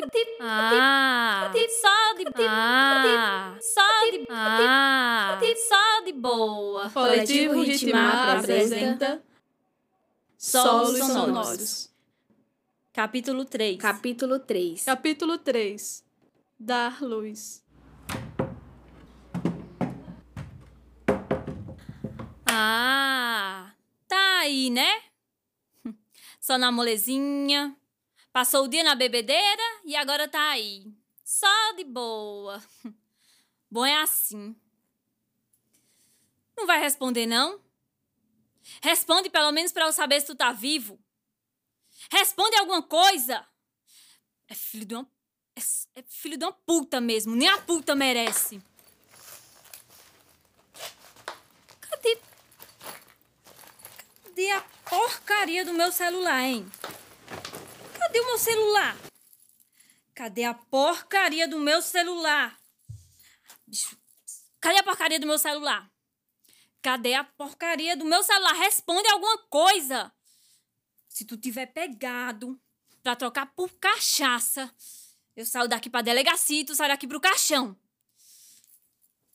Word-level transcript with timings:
de 0.00 0.36
ah, 0.40 1.50
só 1.52 2.14
de 2.14 2.24
ah, 2.48 3.56
só 3.60 4.10
de 4.10 4.26
ah, 4.30 5.38
só 5.68 6.04
de 6.04 6.12
boa. 6.12 6.90
Coletivo 6.90 7.62
Ritmar 7.62 8.38
apresenta 8.38 9.22
Solos 10.36 10.98
Sonoros. 10.98 11.90
Capítulo 12.92 13.44
3. 13.44 13.78
Capítulo 13.78 14.38
3. 14.38 14.84
Capítulo 14.84 15.38
3 15.38 16.04
Dar 16.58 17.02
luz. 17.02 17.62
Ah, 22.46 23.74
tá 24.08 24.38
aí, 24.38 24.70
né? 24.70 25.02
Só 26.40 26.56
na 26.56 26.72
molezinha. 26.72 27.76
Passou 28.32 28.64
o 28.64 28.68
dia 28.68 28.82
na 28.82 28.94
bebedeira 28.94 29.65
e 29.86 29.94
agora 29.94 30.26
tá 30.26 30.50
aí. 30.50 30.92
Só 31.24 31.72
de 31.76 31.84
boa. 31.84 32.60
Bom 33.70 33.86
é 33.86 33.96
assim. 34.02 34.54
Não 36.56 36.66
vai 36.66 36.80
responder, 36.80 37.24
não? 37.24 37.60
Responde 38.82 39.30
pelo 39.30 39.52
menos 39.52 39.70
para 39.70 39.86
eu 39.86 39.92
saber 39.92 40.20
se 40.20 40.26
tu 40.26 40.34
tá 40.34 40.50
vivo. 40.50 40.98
Responde 42.10 42.56
alguma 42.56 42.82
coisa. 42.82 43.46
É 44.48 44.54
filho 44.54 44.84
de 44.84 44.94
uma. 44.96 45.08
É, 45.54 46.00
é 46.00 46.02
filho 46.02 46.36
de 46.36 46.44
uma 46.44 46.52
puta 46.52 47.00
mesmo. 47.00 47.36
Nem 47.36 47.48
a 47.48 47.58
puta 47.58 47.94
merece. 47.94 48.60
Cadê? 51.80 52.18
Cadê 54.24 54.50
a 54.50 54.60
porcaria 54.90 55.64
do 55.64 55.72
meu 55.72 55.92
celular, 55.92 56.42
hein? 56.42 56.68
Cadê 57.98 58.20
o 58.20 58.26
meu 58.26 58.38
celular? 58.38 59.05
Cadê 60.16 60.44
a 60.44 60.54
porcaria 60.54 61.46
do 61.46 61.60
meu 61.60 61.82
celular? 61.82 62.58
Cadê 64.58 64.78
a 64.78 64.82
porcaria 64.82 65.20
do 65.20 65.26
meu 65.26 65.38
celular? 65.38 65.92
Cadê 66.80 67.12
a 67.12 67.22
porcaria 67.22 67.94
do 67.94 68.06
meu 68.06 68.22
celular? 68.22 68.54
Responde 68.54 69.06
alguma 69.10 69.36
coisa. 69.50 70.10
Se 71.06 71.26
tu 71.26 71.36
tiver 71.36 71.66
pegado 71.66 72.58
pra 73.02 73.14
trocar 73.14 73.44
por 73.54 73.70
cachaça, 73.74 74.74
eu 75.36 75.44
saio 75.44 75.68
daqui 75.68 75.90
pra 75.90 76.00
delegacia 76.00 76.62
e 76.62 76.64
tu 76.64 76.74
sai 76.74 76.88
daqui 76.88 77.06
pro 77.06 77.20
caixão. 77.20 77.76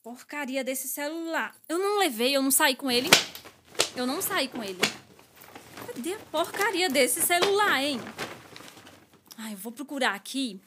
Porcaria 0.02 0.64
desse 0.64 0.88
celular. 0.88 1.56
Eu 1.70 1.78
não 1.78 2.00
levei, 2.00 2.36
eu 2.36 2.42
não 2.42 2.50
saí 2.50 2.76
com 2.76 2.90
ele. 2.90 3.10
Eu 3.95 4.08
não 4.08 4.20
saí 4.20 4.48
com 4.48 4.64
ele. 4.64 4.82
Cadê 5.86 6.16
a 6.16 6.20
porcaria 6.32 6.90
desse 6.90 7.22
celular, 7.22 7.84
hein? 7.84 8.00
Ai, 9.38 9.54
eu 9.54 9.58
vou 9.58 9.72
procurar 9.72 10.16
aqui. 10.16 10.60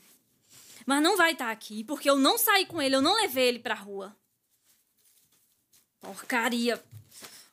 Mas 0.87 1.03
não 1.03 1.17
vai 1.17 1.33
estar 1.33 1.47
tá 1.47 1.51
aqui, 1.51 1.83
porque 1.85 2.09
eu 2.09 2.17
não 2.17 2.37
saí 2.37 2.67
com 2.67 2.81
ele, 2.81 2.95
eu 2.95 3.03
não 3.03 3.15
levei 3.15 3.49
ele 3.49 3.59
pra 3.59 3.75
rua. 3.75 4.15
Porcaria. 6.01 6.83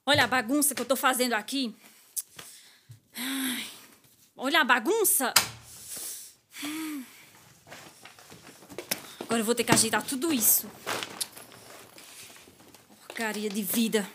Olha 0.06 0.26
a 0.26 0.28
bagunça 0.28 0.76
que 0.76 0.82
eu 0.82 0.86
tô 0.86 0.96
fazendo 0.96 1.34
aqui. 1.34 1.74
Olha 4.36 4.62
a 4.62 4.66
bagunça. 4.66 5.34
Agora 9.22 9.40
eu 9.40 9.46
vou 9.46 9.56
ter 9.56 9.64
que 9.64 9.72
ajeitar 9.72 10.04
tudo 10.04 10.34
isso. 10.34 10.70
Porcaria 13.08 13.50
de 13.50 13.64
vida. 13.64 14.10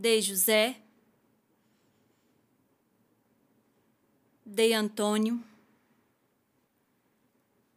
Dei 0.00 0.22
José, 0.22 0.80
dei 4.46 4.72
Antônio, 4.72 5.44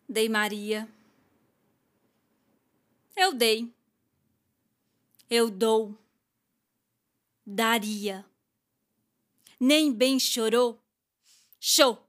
dei 0.08 0.30
Maria. 0.30 0.88
Eu 3.16 3.34
dei, 3.34 3.74
eu 5.32 5.50
dou, 5.50 5.98
daria. 7.44 8.24
Nem 9.60 9.92
bem 9.92 10.20
chorou, 10.20 10.80
show. 11.60 12.08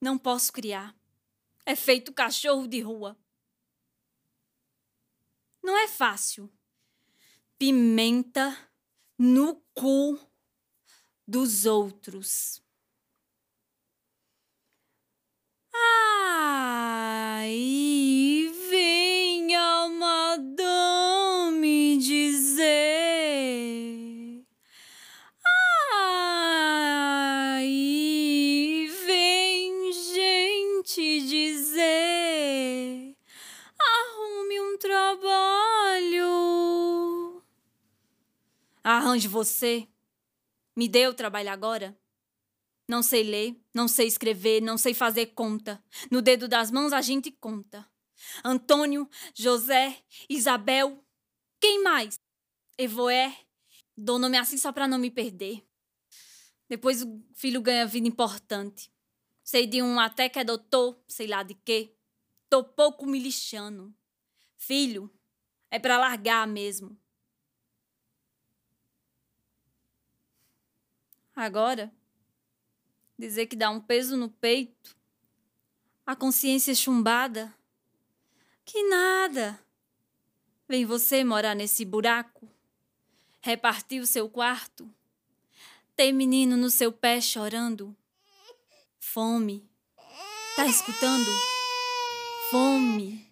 Não 0.00 0.16
posso 0.16 0.50
criar, 0.50 0.96
é 1.66 1.76
feito 1.76 2.14
cachorro 2.14 2.66
de 2.66 2.80
rua. 2.80 3.14
Não 5.62 5.76
é 5.76 5.86
fácil 5.86 6.50
pimenta 7.58 8.56
no 9.18 9.62
cu 9.74 10.18
dos 11.26 11.66
outros. 11.66 12.62
Aí 17.36 18.48
vem 18.70 19.54
a 19.56 19.88
madame 19.88 21.13
Arranje 38.84 39.26
você. 39.26 39.88
Me 40.76 40.86
dê 40.86 41.08
o 41.08 41.14
trabalho 41.14 41.48
agora. 41.48 41.98
Não 42.86 43.02
sei 43.02 43.22
ler, 43.22 43.58
não 43.72 43.88
sei 43.88 44.06
escrever, 44.06 44.60
não 44.60 44.76
sei 44.76 44.92
fazer 44.92 45.28
conta. 45.28 45.82
No 46.10 46.20
dedo 46.20 46.46
das 46.46 46.70
mãos 46.70 46.92
a 46.92 47.00
gente 47.00 47.30
conta. 47.30 47.88
Antônio, 48.44 49.08
José, 49.34 50.04
Isabel, 50.28 51.02
quem 51.58 51.82
mais? 51.82 52.20
Evoé. 52.76 53.34
Dou 53.96 54.18
nome 54.18 54.36
assim 54.36 54.58
só 54.58 54.70
para 54.70 54.86
não 54.86 54.98
me 54.98 55.10
perder. 55.10 55.66
Depois 56.68 57.02
o 57.02 57.24
filho 57.32 57.62
ganha 57.62 57.86
vida 57.86 58.06
importante. 58.06 58.92
Sei 59.42 59.66
de 59.66 59.80
um 59.82 59.98
até 59.98 60.28
que 60.28 60.38
é 60.38 60.44
doutor, 60.44 61.02
sei 61.08 61.26
lá 61.26 61.42
de 61.42 61.54
quê. 61.54 61.96
Tô 62.50 62.62
pouco 62.62 63.06
me 63.06 63.18
lixando. 63.18 63.94
Filho, 64.58 65.10
é 65.70 65.78
para 65.78 65.96
largar 65.96 66.46
mesmo. 66.46 66.98
Agora, 71.34 71.92
dizer 73.18 73.46
que 73.46 73.56
dá 73.56 73.70
um 73.70 73.80
peso 73.80 74.16
no 74.16 74.28
peito, 74.28 74.96
a 76.06 76.14
consciência 76.14 76.74
chumbada. 76.74 77.52
Que 78.64 78.82
nada! 78.84 79.58
Vem 80.68 80.86
você 80.86 81.24
morar 81.24 81.54
nesse 81.54 81.84
buraco, 81.84 82.48
repartir 83.40 84.00
o 84.00 84.06
seu 84.06 84.28
quarto, 84.28 84.88
ter 85.96 86.12
menino 86.12 86.56
no 86.56 86.70
seu 86.70 86.92
pé 86.92 87.20
chorando. 87.20 87.94
Fome. 88.98 89.68
Tá 90.56 90.66
escutando? 90.66 91.30
Fome. 92.50 93.28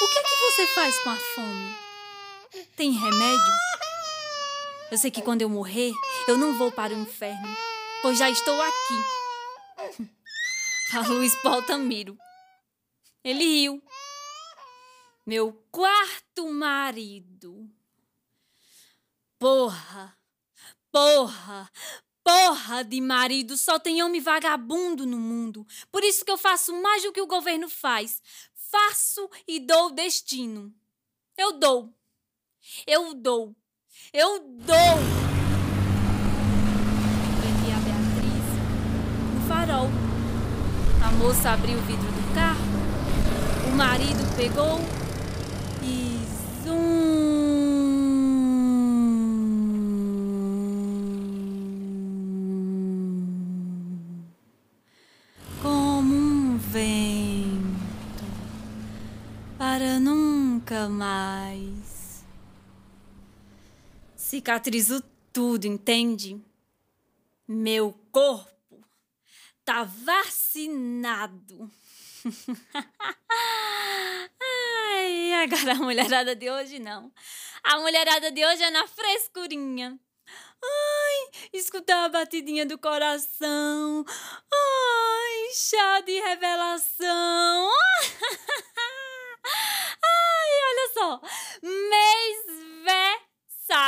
O 0.00 0.08
que 0.08 0.18
é 0.18 0.22
que 0.22 0.36
você 0.36 0.66
faz 0.68 1.02
com 1.02 1.10
a 1.10 1.16
fome? 1.16 1.76
Tem 2.76 2.92
remédio? 2.92 3.65
Eu 4.88 4.96
sei 4.96 5.10
que 5.10 5.20
quando 5.20 5.42
eu 5.42 5.48
morrer, 5.48 5.92
eu 6.28 6.38
não 6.38 6.56
vou 6.56 6.70
para 6.70 6.94
o 6.94 6.98
inferno, 6.98 7.48
pois 8.02 8.16
já 8.16 8.30
estou 8.30 8.54
aqui. 8.62 10.06
A 10.94 11.00
Luiz 11.08 11.34
Paltamiro. 11.42 12.16
Ele 13.24 13.44
riu. 13.44 13.82
Meu 15.26 15.52
quarto 15.72 16.48
marido. 16.48 17.68
Porra, 19.40 20.16
porra, 20.92 21.68
porra 22.22 22.84
de 22.84 23.00
marido 23.00 23.56
só 23.56 23.80
tem 23.80 24.04
homem 24.04 24.20
vagabundo 24.20 25.04
no 25.04 25.18
mundo. 25.18 25.66
Por 25.90 26.04
isso 26.04 26.24
que 26.24 26.30
eu 26.30 26.38
faço 26.38 26.72
mais 26.80 27.02
do 27.02 27.12
que 27.12 27.20
o 27.20 27.26
governo 27.26 27.68
faz. 27.68 28.22
Faço 28.54 29.28
e 29.48 29.58
dou 29.58 29.90
destino. 29.90 30.72
Eu 31.36 31.58
dou. 31.58 31.92
Eu 32.86 33.12
dou. 33.12 33.56
Eu 34.12 34.38
dou. 34.38 34.96
Prendi 37.40 37.72
a 37.72 37.78
Beatriz 37.84 38.46
no 39.34 39.40
farol. 39.48 39.90
A 41.02 41.10
moça 41.12 41.50
abriu 41.50 41.78
o 41.78 41.82
vidro 41.82 42.06
do 42.06 42.34
carro. 42.34 42.60
O 43.66 43.76
marido 43.76 44.36
pegou 44.36 44.80
e 45.82 46.18
zum. 46.64 47.06
Como 55.62 56.14
um 56.14 56.58
vento 56.58 58.24
para 59.58 59.98
nunca 59.98 60.88
mais. 60.88 61.95
Cicatrizou 64.26 65.00
tudo, 65.32 65.66
entende? 65.66 66.44
Meu 67.46 67.92
corpo 68.10 68.84
tá 69.64 69.84
vacinado. 69.84 71.70
Ai, 74.42 75.32
agora 75.44 75.74
a 75.74 75.76
mulherada 75.76 76.34
de 76.34 76.50
hoje 76.50 76.80
não. 76.80 77.12
A 77.62 77.78
mulherada 77.78 78.32
de 78.32 78.44
hoje 78.44 78.64
é 78.64 78.70
na 78.72 78.88
frescurinha. 78.88 79.96
Ai, 80.60 81.30
escutar 81.52 82.06
a 82.06 82.08
batidinha 82.08 82.66
do 82.66 82.76
coração. 82.78 84.04
Ai, 84.52 85.54
chá 85.54 86.00
de 86.00 86.18
revelação. 86.18 87.70
Ai, 90.02 90.50
olha 90.68 90.90
só. 90.94 91.20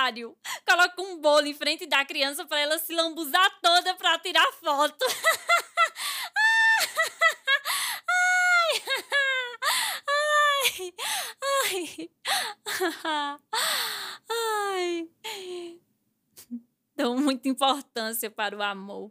Mêsversário. 0.09 0.37
Coloca 0.67 1.03
um 1.03 1.21
bolo 1.21 1.47
em 1.47 1.55
frente 1.55 1.87
da 1.87 2.05
criança 2.05 2.45
para 2.47 2.61
ela 2.61 2.79
se 2.79 2.95
lambuzar 2.95 3.61
toda 3.61 3.95
para 3.95 4.19
tirar 4.19 4.53
foto. 4.55 5.05
Ai, 11.71 12.11
ai, 13.05 13.39
ai. 14.31 15.11
Dou 16.97 17.17
muita 17.17 17.49
importância 17.49 18.31
para 18.31 18.57
o 18.57 18.63
amor. 18.63 19.11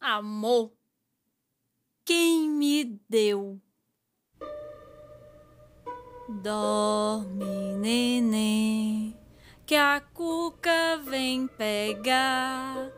Amor. 0.00 0.72
Quem 2.04 2.50
me 2.50 2.84
deu? 3.08 3.60
Dorme, 6.28 7.76
neném, 7.76 9.16
que 9.66 9.74
a 9.74 10.00
cuca 10.12 11.00
vem 11.04 11.46
pegar. 11.46 12.88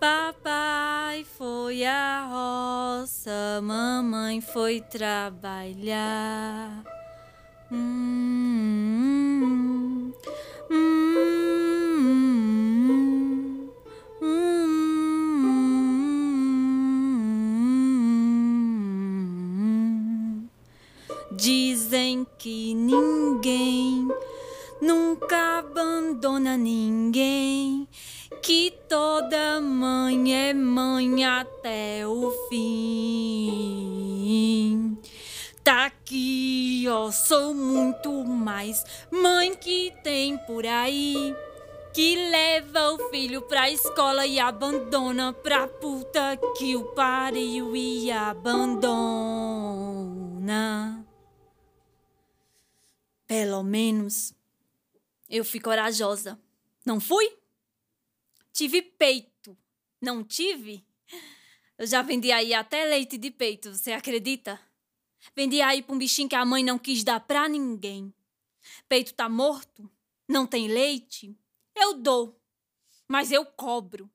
Papai 0.00 1.24
foi 1.24 1.84
à 1.84 2.26
roça, 2.26 3.60
mamãe 3.62 4.40
foi 4.40 4.80
trabalhar. 4.80 6.82
Hum, 7.72 8.85
até 31.96 32.06
o 32.06 32.30
fim. 32.48 32.76
Tá 35.64 35.86
aqui, 35.86 36.84
ó, 36.88 37.10
sou 37.10 37.54
muito 37.54 38.12
mais 38.24 38.84
mãe 39.10 39.54
que 39.56 39.94
tem 40.02 40.36
por 40.36 40.66
aí. 40.66 41.34
Que 41.94 42.14
leva 42.30 42.92
o 42.92 43.08
filho 43.08 43.40
pra 43.42 43.70
escola 43.70 44.26
e 44.26 44.38
abandona 44.38 45.32
pra 45.32 45.66
puta 45.66 46.38
que 46.58 46.76
o 46.76 46.84
pariu 46.92 47.74
e 47.74 48.12
abandona. 48.12 48.76
Pelo 53.26 53.62
menos 53.62 54.34
eu 55.28 55.42
fui 55.42 55.58
corajosa. 55.58 56.38
Não 56.84 57.00
fui? 57.00 57.34
Tive 58.52 58.82
peito. 58.82 59.56
Não 60.00 60.22
tive? 60.22 60.84
Eu 61.78 61.86
já 61.86 62.00
vendi 62.00 62.32
aí 62.32 62.54
até 62.54 62.84
leite 62.86 63.18
de 63.18 63.30
peito, 63.30 63.74
você 63.74 63.92
acredita? 63.92 64.58
Vendi 65.34 65.60
aí 65.60 65.82
pra 65.82 65.94
um 65.94 65.98
bichinho 65.98 66.28
que 66.28 66.34
a 66.34 66.44
mãe 66.44 66.64
não 66.64 66.78
quis 66.78 67.04
dar 67.04 67.20
pra 67.20 67.48
ninguém. 67.48 68.14
Peito 68.88 69.12
tá 69.12 69.28
morto? 69.28 69.90
Não 70.28 70.46
tem 70.46 70.68
leite? 70.68 71.36
Eu 71.74 71.94
dou, 71.94 72.40
mas 73.06 73.30
eu 73.30 73.44
cobro. 73.44 74.10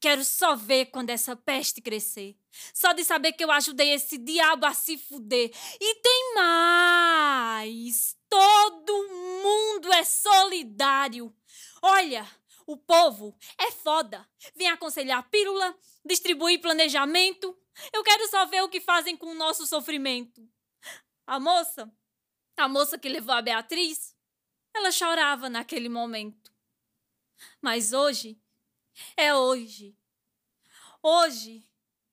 Quero 0.00 0.24
só 0.24 0.54
ver 0.54 0.86
quando 0.86 1.10
essa 1.10 1.34
peste 1.34 1.80
crescer. 1.80 2.36
Só 2.72 2.92
de 2.92 3.04
saber 3.04 3.32
que 3.32 3.42
eu 3.42 3.50
ajudei 3.50 3.92
esse 3.92 4.16
diabo 4.16 4.66
a 4.66 4.72
se 4.72 4.96
fuder. 4.96 5.50
E 5.80 5.94
tem 5.96 6.34
mais! 6.34 8.16
Todo 8.28 9.08
mundo 9.42 9.92
é 9.92 10.04
solidário. 10.04 11.34
Olha, 11.82 12.26
o 12.68 12.76
povo 12.76 13.34
é 13.58 13.72
foda. 13.72 14.28
Vem 14.54 14.68
aconselhar 14.68 15.26
pílula, 15.30 15.74
distribuir 16.04 16.60
planejamento. 16.60 17.58
Eu 17.90 18.04
quero 18.04 18.28
só 18.28 18.44
ver 18.44 18.62
o 18.62 18.68
que 18.68 18.78
fazem 18.78 19.16
com 19.16 19.28
o 19.28 19.34
nosso 19.34 19.66
sofrimento. 19.66 20.46
A 21.26 21.40
moça, 21.40 21.90
a 22.58 22.68
moça 22.68 22.98
que 22.98 23.08
levou 23.08 23.34
a 23.34 23.40
Beatriz, 23.40 24.14
ela 24.74 24.92
chorava 24.92 25.48
naquele 25.48 25.88
momento. 25.88 26.52
Mas 27.62 27.94
hoje 27.94 28.38
é 29.16 29.34
hoje. 29.34 29.96
Hoje 31.02 31.66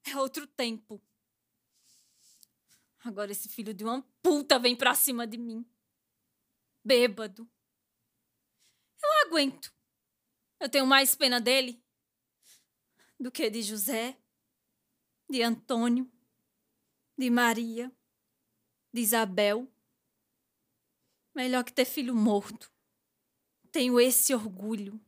é 0.05 0.15
outro 0.15 0.47
tempo. 0.47 1.03
Agora 3.03 3.29
esse 3.29 3.49
filho 3.49 3.73
de 3.73 3.83
uma 3.83 4.01
puta 4.23 4.57
vem 4.57 4.73
pra 4.73 4.95
cima 4.95 5.27
de 5.27 5.37
mim. 5.37 5.69
Bêbado. 6.81 7.45
Eu 9.03 9.27
aguento. 9.27 9.74
Eu 10.59 10.69
tenho 10.69 10.85
mais 10.85 11.15
pena 11.15 11.39
dele 11.39 11.83
do 13.19 13.31
que 13.31 13.49
de 13.49 13.61
José, 13.61 14.17
de 15.29 15.41
Antônio, 15.41 16.11
de 17.17 17.29
Maria, 17.29 17.91
de 18.93 19.01
Isabel. 19.01 19.71
Melhor 21.33 21.63
que 21.63 21.73
ter 21.73 21.85
filho 21.85 22.15
morto. 22.15 22.71
Tenho 23.71 23.99
esse 23.99 24.33
orgulho. 24.33 24.99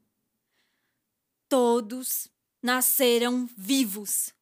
Todos 1.48 2.30
nasceram 2.62 3.46
vivos. 3.58 4.34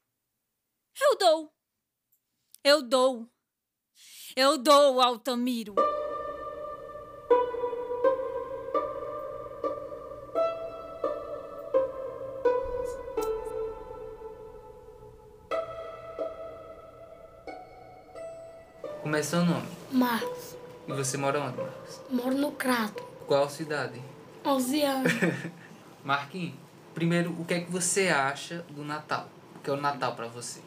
Eu 1.00 1.18
dou. 1.18 1.56
Eu 2.64 2.82
dou. 2.82 3.30
Eu 4.36 4.58
dou, 4.58 5.00
Altamiro. 5.00 5.76
Como 19.16 19.24
é 19.24 19.24
seu 19.24 19.46
nome? 19.46 19.66
Marcos, 19.94 20.58
E 20.90 20.92
você 20.92 21.16
mora 21.16 21.40
onde, 21.40 21.56
Marcos? 21.56 22.02
moro 22.12 22.36
no 22.36 22.52
Crato, 22.52 23.02
Qual 23.26 23.50
cidade? 23.50 24.02
11 24.46 24.82
anos. 24.82 25.14
Marquinhos, 26.04 26.56
primeiro, 26.94 27.32
o 27.40 27.46
que 27.46 27.54
é 27.54 27.60
que 27.62 27.72
você 27.72 28.10
acha 28.10 28.66
do 28.72 28.84
Natal? 28.84 29.30
O 29.56 29.60
que 29.60 29.70
é 29.70 29.74
o 29.74 29.78
Natal 29.78 30.16
pra 30.16 30.28
você? 30.28 30.60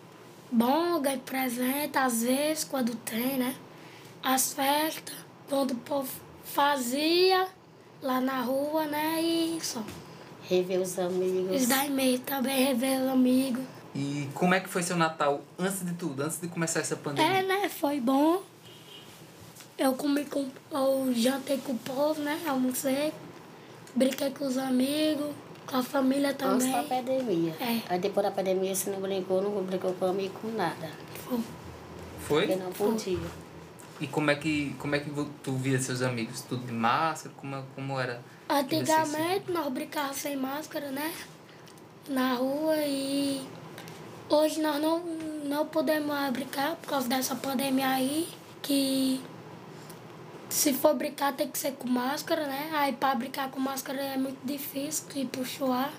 Bom, 0.51 0.99
ganho 0.99 1.21
presente, 1.21 1.99
às 1.99 2.23
vezes, 2.23 2.65
quando 2.65 2.95
tem, 2.95 3.37
né? 3.37 3.55
As 4.23 4.55
festas, 4.55 5.15
quando 5.47 5.73
o 5.73 5.77
povo 5.77 6.11
fazia 6.43 7.49
lá 8.01 8.19
na 8.19 8.41
rua, 8.41 8.87
né? 8.87 9.21
E 9.21 9.59
só. 9.61 9.83
Rever 10.45 10.81
os 10.81 10.99
amigos. 10.99 11.55
Os 11.65 11.69
daí 11.69 11.91
meio 11.91 12.19
também 12.21 12.65
rever 12.65 13.03
os 13.03 13.09
amigos. 13.09 13.65
E 13.99 14.29
como 14.33 14.55
é 14.55 14.61
que 14.61 14.69
foi 14.69 14.81
seu 14.81 14.97
Natal 14.97 15.43
antes 15.59 15.85
de 15.85 15.93
tudo, 15.95 16.23
antes 16.23 16.41
de 16.41 16.47
começar 16.47 16.79
essa 16.79 16.95
pandemia? 16.95 17.39
É, 17.39 17.43
né? 17.43 17.69
Foi 17.69 17.99
bom. 17.99 18.45
Eu 19.77 19.93
comi 19.95 20.25
com. 20.25 20.49
Eu 20.71 21.13
jantei 21.13 21.59
com 21.59 21.73
o 21.73 21.79
povo, 21.79 22.21
né? 22.21 22.41
Almocei. 22.47 23.13
Brinquei 23.97 24.31
com 24.31 24.47
os 24.47 24.57
amigos. 24.57 25.35
Com 25.67 25.79
a 25.79 25.83
família 25.83 26.31
Antes 26.31 26.39
também. 26.39 26.71
da 26.73 26.83
pandemia. 26.85 27.55
É. 27.61 27.83
Aí 27.89 27.99
depois 27.99 28.25
da 28.25 28.31
pandemia 28.31 28.73
você 28.73 28.89
não 28.89 29.01
brincou, 29.01 29.43
não 29.43 29.65
brincou 29.65 29.93
comigo 29.95 30.33
com 30.41 30.49
nada. 30.53 30.89
Foi. 31.25 31.41
Foi? 32.21 32.47
Porque 32.47 32.63
não 32.63 32.71
podia. 32.71 33.19
E 34.01 34.07
como 34.07 34.31
é 34.31 34.37
que, 34.37 34.77
como 34.79 34.95
é 34.95 35.01
que 35.01 35.11
tu 35.43 35.53
via 35.55 35.77
seus 35.81 36.03
amigos? 36.03 36.43
Tudo 36.43 36.65
de 36.65 36.73
máscara? 36.73 37.35
Como, 37.37 37.65
como 37.75 37.99
era? 37.99 38.23
Antigamente 38.49 39.51
nós 39.51 39.73
brincávamos 39.73 40.19
sem 40.19 40.37
máscara, 40.37 40.93
né? 40.93 41.13
Na 42.09 42.35
rua 42.35 42.77
e 42.77 43.45
hoje 44.29 44.61
nós 44.61 44.81
não, 44.81 45.01
não 45.45 45.67
podemos 45.67 46.15
brincar 46.31 46.77
por 46.77 46.89
causa 46.89 47.09
dessa 47.09 47.35
pandemia 47.35 47.89
aí, 47.89 48.29
que 48.63 49.21
se 50.49 50.73
for 50.73 50.95
brincar 50.95 51.35
tem 51.35 51.49
que 51.49 51.59
ser 51.59 51.73
com 51.73 51.89
máscara, 51.89 52.47
né? 52.47 52.71
Aí 52.73 52.93
pra 52.93 53.15
brincar 53.15 53.51
com 53.51 53.61
máscara 53.61 54.01
é 54.01 54.17
muito 54.17 54.39
difícil, 54.45 55.07
que 55.09 55.25
puxar. 55.27 55.93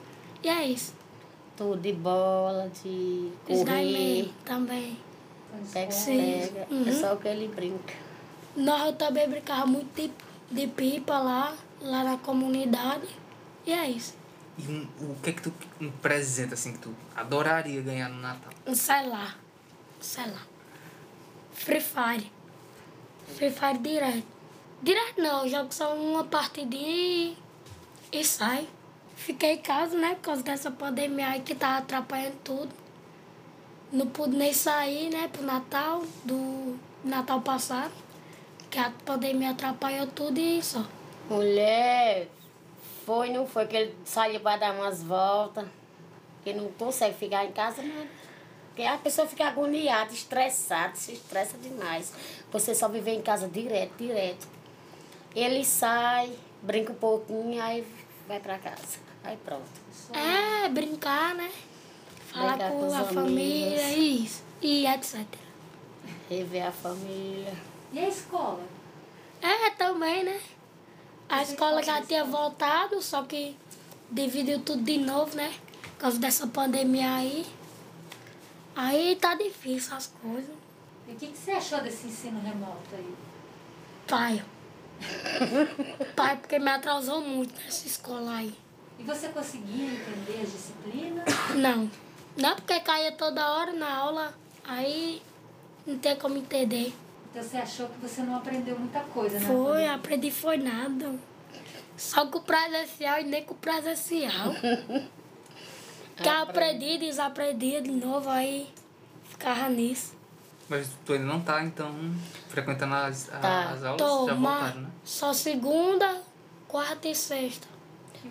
E 0.44 0.50
é 0.50 0.66
isso. 0.66 0.94
Tudo 1.56 1.82
de 1.82 1.94
bola, 1.94 2.72
de 2.84 3.32
correr. 3.46 4.32
também. 4.46 4.98
Pega, 5.74 5.92
Sim. 5.92 6.48
pega. 6.54 6.68
Uhum. 6.72 6.88
É 6.88 6.92
só 6.94 7.14
o 7.14 7.18
que 7.18 7.28
ele 7.28 7.48
brinca. 7.48 7.94
Nós 8.56 8.96
também 8.96 9.28
brincávamos 9.28 9.72
muito 9.72 9.94
de, 9.96 10.12
de 10.52 10.68
pipa 10.68 11.20
lá, 11.20 11.54
lá 11.82 12.04
na 12.04 12.18
comunidade. 12.18 13.08
E 13.66 13.74
é 13.74 13.90
isso. 13.90 14.19
E 14.60 14.72
um, 14.72 14.88
o 15.12 15.16
que 15.24 15.30
é 15.30 15.34
que 15.34 15.42
tu. 15.42 15.54
Um 15.80 15.90
presente 15.90 16.54
assim 16.54 16.74
que 16.74 16.80
tu 16.80 16.94
adoraria 17.16 17.82
ganhar 17.82 18.10
no 18.10 18.20
Natal? 18.20 18.52
Um 18.68 18.76
sei 18.76 19.08
lá. 19.08 19.36
Sei 20.02 20.26
lá. 20.26 20.42
Free 21.54 21.80
Fire. 21.80 22.30
Free 23.36 23.52
Fire 23.52 23.78
direto. 23.78 24.28
Direto 24.82 25.22
não, 25.22 25.44
eu 25.44 25.50
jogo 25.50 25.74
só 25.74 25.96
uma 25.96 26.24
partidinha 26.24 26.88
e, 26.90 27.38
e 28.12 28.24
sai. 28.24 28.68
Fiquei 29.16 29.54
em 29.54 29.58
casa, 29.58 29.98
né? 29.98 30.16
Por 30.16 30.22
causa 30.22 30.44
dessa 30.44 30.72
pandemia 30.72 31.28
aí 31.28 31.42
que 31.42 31.56
tá 31.56 31.78
atrapalhando 31.78 32.38
tudo. 32.44 32.70
Não 33.92 34.08
pude 34.08 34.36
nem 34.36 34.54
sair, 34.54 35.10
né? 35.10 35.28
Pro 35.28 35.44
Natal, 35.44 36.04
do 36.24 36.78
Natal 37.04 37.42
passado. 37.42 37.92
Que 38.70 38.80
a 38.80 38.92
pandemia 39.06 39.52
atrapalhou 39.52 40.08
tudo 40.08 40.40
e 40.40 40.62
só. 40.62 40.86
Mulher, 41.30 42.30
foi, 43.10 43.32
não 43.32 43.48
foi 43.48 43.66
que 43.66 43.76
ele 43.76 43.96
saiu 44.06 44.40
para 44.40 44.58
dar 44.58 44.74
umas 44.76 45.02
voltas. 45.02 45.66
Que 46.44 46.54
não 46.54 46.68
consegue 46.74 47.18
ficar 47.18 47.44
em 47.44 47.52
casa, 47.52 47.82
não. 47.82 48.06
Porque 48.68 48.84
a 48.84 49.00
pessoa 49.00 49.28
fica 49.28 49.48
agoniada, 49.48 50.14
estressada, 50.14 50.96
se 50.96 51.14
estressa 51.14 51.58
demais. 51.58 52.14
Você 52.52 52.76
só 52.76 52.88
viver 52.88 53.14
em 53.16 53.22
casa 53.24 53.48
direto, 53.48 53.94
direto. 53.98 54.48
Ele 55.36 55.66
sai, 55.66 56.32
brinca 56.62 56.92
um 56.92 56.96
pouquinho, 56.96 57.60
aí 57.60 57.84
vai 58.28 58.40
para 58.40 58.60
casa. 58.60 59.00
Aí 59.24 59.38
pronto. 59.44 59.66
É, 60.14 60.70
brincar, 60.70 61.34
né? 61.34 61.52
Falar 62.32 62.58
Brincar 62.58 62.72
com, 62.72 62.88
com 62.90 62.94
a 62.96 63.04
família, 63.06 63.86
amigos. 63.88 64.24
isso. 64.24 64.44
E 64.62 64.86
etc. 64.86 65.26
Rever 66.30 66.68
a 66.68 66.72
família. 66.72 67.54
E 67.92 67.98
a 67.98 68.08
escola? 68.08 68.62
É, 69.42 69.72
também, 69.72 70.24
né? 70.24 70.40
A 71.30 71.44
escola 71.44 71.84
já 71.84 72.02
tinha 72.02 72.26
voltado, 72.26 73.02
só 73.02 73.24
que 73.24 73.56
dividiu 74.10 74.60
tudo 74.62 74.82
de 74.82 74.98
novo, 74.98 75.36
né? 75.36 75.54
Por 75.82 75.98
causa 76.00 76.18
dessa 76.18 76.48
pandemia 76.48 77.14
aí. 77.14 77.46
Aí 78.76 79.16
tá 79.16 79.36
difícil 79.36 79.96
as 79.96 80.08
coisas. 80.08 80.56
E 81.08 81.12
o 81.12 81.16
que, 81.16 81.28
que 81.28 81.38
você 81.38 81.52
achou 81.52 81.82
desse 81.82 82.08
ensino 82.08 82.42
remoto 82.42 82.82
aí? 82.94 83.16
Pai. 84.08 84.44
Pai, 86.16 86.38
porque 86.38 86.58
me 86.58 86.72
atrasou 86.72 87.22
muito 87.22 87.54
nessa 87.62 87.88
escola 87.88 88.36
aí. 88.36 88.54
E 88.98 89.04
você 89.04 89.30
conseguia 89.30 89.86
entender 89.86 90.42
as 90.44 90.52
disciplinas? 90.52 91.26
Não. 91.56 91.90
Não 92.36 92.56
porque 92.56 92.80
caía 92.80 93.12
toda 93.12 93.52
hora 93.52 93.72
na 93.74 93.94
aula, 93.98 94.34
aí 94.64 95.22
não 95.86 95.98
tem 95.98 96.16
como 96.16 96.38
entender. 96.38 96.94
Então 97.32 97.44
você 97.44 97.58
achou 97.58 97.88
que 97.90 97.98
você 98.00 98.22
não 98.22 98.36
aprendeu 98.38 98.78
muita 98.78 99.02
coisa, 99.02 99.40
né? 99.40 99.46
Foi, 99.46 99.88
aprendi 99.88 100.32
foi 100.32 100.58
nada. 100.58 101.14
Só 101.96 102.26
com 102.28 102.40
o 102.40 102.42
presencial 102.42 103.20
e 103.20 103.24
nem 103.24 103.44
com 103.44 103.54
o 103.54 103.58
presencial. 103.58 104.54
que 106.16 106.28
eu 106.28 106.32
aprendi, 106.42 106.98
desaprendi 106.98 107.82
de 107.82 107.92
novo, 107.92 108.30
aí 108.30 108.68
ficava 109.26 109.70
nisso. 109.70 110.18
Mas 110.68 110.90
tu 111.06 111.14
ainda 111.14 111.26
não 111.26 111.42
tá, 111.42 111.64
então, 111.64 111.94
frequentando 112.48 112.94
as, 112.96 113.26
Tá. 113.26 113.70
as 113.72 113.84
aulas? 113.84 114.02
Tô, 114.02 114.28
Já 114.28 114.34
voltaram, 114.34 114.82
né? 114.82 114.90
só 115.04 115.34
segunda, 115.34 116.22
quarta 116.68 117.08
e 117.08 117.16
sexta. 117.16 117.68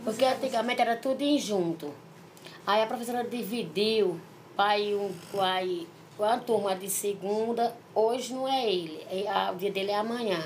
Porque 0.05 0.25
antigamente 0.25 0.81
era 0.81 0.97
tudo 0.97 1.23
em 1.23 1.39
junto. 1.39 1.93
Aí 2.67 2.83
a 2.83 2.87
professora 2.87 3.25
dividiu 3.25 4.21
para 4.55 4.79
ir 4.79 4.95
um, 4.95 5.13
aí, 6.25 6.31
uma 6.33 6.39
turma 6.39 6.75
de 6.77 6.89
segunda, 6.89 7.75
hoje 7.95 8.33
não 8.35 8.47
é 8.49 8.67
ele, 8.71 9.07
é- 9.11 9.29
a- 9.29 9.53
o 9.53 9.57
dia 9.57 9.71
dele 9.71 9.91
é 9.91 9.97
amanhã. 9.97 10.43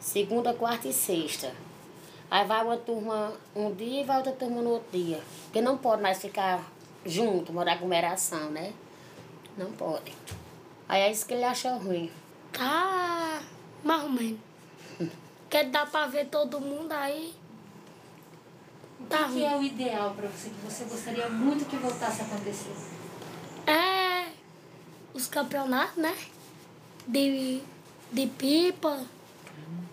Segunda, 0.00 0.52
quarta 0.54 0.88
e 0.88 0.92
sexta. 0.92 1.52
Aí 2.30 2.44
vai 2.46 2.64
uma 2.64 2.76
turma 2.76 3.32
um 3.54 3.72
dia 3.74 4.00
e 4.00 4.04
vai 4.04 4.16
outra 4.18 4.32
turma 4.32 4.60
no 4.60 4.70
outro 4.70 4.98
dia. 4.98 5.20
Porque 5.44 5.60
não 5.60 5.76
pode 5.78 6.02
mais 6.02 6.20
ficar 6.20 6.62
junto, 7.06 7.52
morar 7.52 7.72
aglomeração, 7.74 8.50
né? 8.50 8.72
Não 9.56 9.70
pode. 9.72 10.12
Aí 10.88 11.02
é 11.02 11.10
isso 11.10 11.24
que 11.26 11.34
ele 11.34 11.44
acha 11.44 11.72
ruim. 11.76 12.10
Tá 12.52 13.40
mais 13.82 14.02
ou 14.02 14.08
menos. 14.10 14.40
Porque 15.48 15.64
dá 15.64 15.86
pra 15.86 16.06
ver 16.06 16.26
todo 16.26 16.60
mundo 16.60 16.92
aí. 16.92 17.34
O 19.00 19.04
Tá 19.06 19.24
que, 19.24 19.34
que 19.34 19.44
é 19.44 19.56
o 19.56 19.62
ideal 19.62 20.10
para 20.14 20.28
você, 20.28 20.48
que 20.50 20.56
você 20.64 20.84
gostaria 20.84 21.28
muito 21.28 21.66
que 21.66 21.76
voltasse 21.76 22.22
a 22.22 22.24
acontecer? 22.24 22.72
É 25.14 25.16
os 25.16 25.26
campeonatos, 25.28 25.96
né? 25.96 26.16
De, 27.06 27.62
de 28.12 28.26
pipa, 28.26 29.04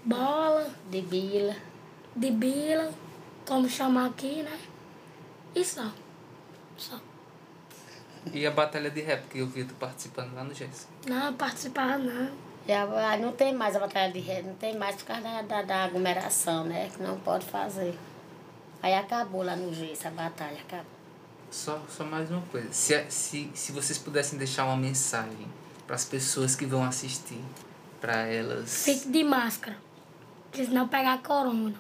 bola, 0.03 0.67
De 0.89 1.01
bila. 1.01 1.55
de 2.15 2.31
bila, 2.31 2.91
como 3.45 3.69
chamar 3.69 4.07
aqui, 4.07 4.43
né? 4.43 4.59
E 5.53 5.63
só. 5.63 5.91
Só. 6.77 6.99
E 8.33 8.45
a 8.45 8.51
batalha 8.51 8.89
de 8.89 9.01
rap 9.01 9.27
que 9.29 9.39
eu 9.39 9.47
vi 9.47 9.63
tu 9.63 9.73
participando 9.75 10.33
lá 10.33 10.43
no 10.43 10.53
GES. 10.53 10.87
Não 11.07 11.33
participava 11.33 11.97
não. 11.97 12.31
Já, 12.67 12.83
ah, 12.83 13.17
não 13.17 13.31
tem 13.31 13.53
mais 13.53 13.75
a 13.75 13.79
batalha 13.79 14.13
de 14.13 14.19
rede, 14.19 14.47
não 14.47 14.55
tem 14.55 14.77
mais 14.77 14.95
por 14.95 15.05
causa 15.05 15.23
da, 15.23 15.41
da, 15.41 15.61
da 15.63 15.83
aglomeração, 15.85 16.63
né? 16.63 16.89
Que 16.95 17.01
não 17.01 17.19
pode 17.19 17.45
fazer. 17.45 17.97
Aí 18.81 18.93
acabou 18.93 19.43
lá 19.43 19.55
no 19.55 19.73
G, 19.73 19.91
essa 19.91 20.11
batalha, 20.11 20.59
acabou. 20.61 21.00
Só, 21.51 21.81
só 21.89 22.05
mais 22.05 22.31
uma 22.31 22.41
coisa. 22.43 22.69
Se, 22.71 23.05
se, 23.09 23.51
se 23.53 23.71
vocês 23.73 23.99
pudessem 23.99 24.39
deixar 24.39 24.63
uma 24.63 24.77
mensagem 24.77 25.47
para 25.85 25.95
as 25.95 26.05
pessoas 26.05 26.55
que 26.55 26.65
vão 26.65 26.83
assistir, 26.83 27.43
para 27.99 28.25
elas. 28.25 28.85
Fique 28.85 29.09
de 29.09 29.23
máscara. 29.23 29.77
Porque 30.49 30.65
senão 30.65 30.87
pegar 30.87 31.21
corona. 31.21 31.75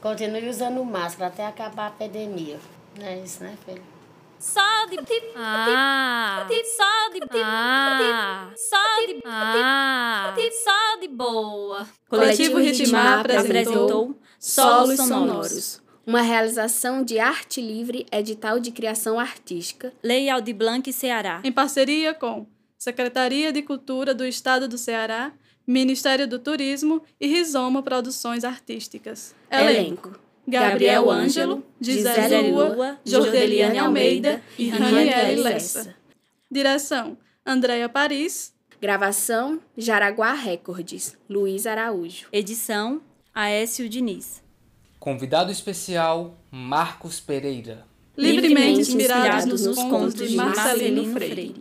Continue 0.00 0.48
usando 0.48 0.84
máscara 0.84 1.28
até 1.28 1.46
acabar 1.46 1.86
a 1.86 2.04
epidemia. 2.04 2.58
Não 2.98 3.06
é 3.06 3.20
isso, 3.20 3.42
né, 3.42 3.56
filho? 3.64 3.82
Só 4.38 4.86
de 4.86 4.98
ah, 5.36 6.44
só 6.48 7.08
de 7.10 7.20
ah, 7.30 8.50
só 8.56 9.06
de 9.06 9.22
ah, 9.24 10.34
só 10.64 11.00
de 11.00 11.08
boa. 11.08 11.86
Coletivo 12.08 12.58
Ritmar 12.58 13.20
apresentou 13.20 14.18
Solos 14.40 14.96
Sonoros. 14.96 15.81
Uma 16.06 16.20
realização 16.20 17.04
de 17.04 17.18
arte 17.18 17.60
livre, 17.60 18.06
edital 18.10 18.58
de 18.58 18.72
criação 18.72 19.20
artística. 19.20 19.92
Lei 20.02 20.28
Aldir 20.28 20.54
Blanc, 20.54 20.92
Ceará. 20.92 21.40
Em 21.44 21.52
parceria 21.52 22.12
com 22.12 22.46
Secretaria 22.76 23.52
de 23.52 23.62
Cultura 23.62 24.12
do 24.12 24.26
Estado 24.26 24.66
do 24.66 24.76
Ceará, 24.76 25.32
Ministério 25.64 26.26
do 26.26 26.40
Turismo 26.40 27.02
e 27.20 27.28
Rizoma 27.28 27.82
Produções 27.82 28.42
Artísticas. 28.42 29.34
Elenco. 29.48 30.18
Gabriel 30.46 31.08
Ângelo, 31.08 31.64
Gisele 31.80 32.22
Gisele 32.22 32.50
Lua, 32.50 32.68
Lua, 32.74 33.00
Jordeliane 33.04 33.78
Almeida 33.78 34.42
e 34.58 34.68
Raniele. 34.70 35.40
Lessa. 35.40 35.94
Direção: 36.50 37.16
Andréia 37.46 37.88
Paris. 37.88 38.52
Gravação 38.80 39.60
Jaraguá 39.76 40.32
Records, 40.32 41.16
Luiz 41.30 41.68
Araújo. 41.68 42.26
Edição 42.32 43.00
Aécio 43.32 43.88
Diniz. 43.88 44.41
Convidado 45.02 45.50
especial, 45.50 46.32
Marcos 46.48 47.18
Pereira. 47.18 47.84
Livremente 48.16 48.82
inspirados 48.82 49.60
nos 49.60 49.76
contos 49.76 50.14
de 50.14 50.36
Marcelino 50.36 51.12
Freire. 51.12 51.56